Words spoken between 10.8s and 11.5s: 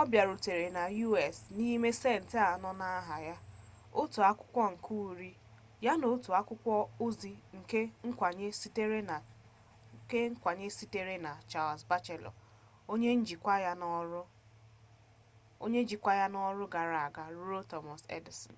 sitere na